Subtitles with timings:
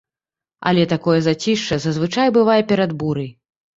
[0.69, 3.29] Але такое зацішша, зазвычай, бывае перад бурай.